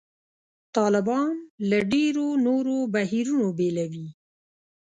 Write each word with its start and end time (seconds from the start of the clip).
طالبان 0.77 1.35
له 1.69 1.79
ډېرو 1.91 2.27
نورو 2.45 2.77
بهیرونو 2.93 3.47
بېلوي. 3.57 4.07